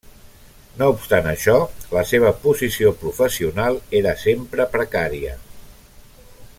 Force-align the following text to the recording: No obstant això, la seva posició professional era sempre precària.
No 0.77 0.85
obstant 0.93 1.27
això, 1.31 1.53
la 1.97 2.03
seva 2.13 2.31
posició 2.45 2.93
professional 3.03 3.77
era 4.01 4.15
sempre 4.23 4.67
precària. 4.77 5.37